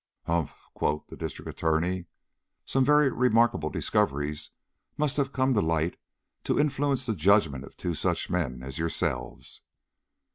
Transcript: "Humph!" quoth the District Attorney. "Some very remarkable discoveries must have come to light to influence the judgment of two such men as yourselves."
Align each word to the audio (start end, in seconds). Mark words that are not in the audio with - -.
"Humph!" 0.23 0.59
quoth 0.73 1.05
the 1.05 1.15
District 1.15 1.47
Attorney. 1.47 2.05
"Some 2.65 2.83
very 2.83 3.11
remarkable 3.11 3.69
discoveries 3.69 4.49
must 4.97 5.15
have 5.17 5.31
come 5.31 5.53
to 5.53 5.61
light 5.61 5.95
to 6.45 6.59
influence 6.59 7.05
the 7.05 7.13
judgment 7.13 7.63
of 7.63 7.77
two 7.77 7.93
such 7.93 8.27
men 8.27 8.63
as 8.63 8.79
yourselves." 8.79 9.61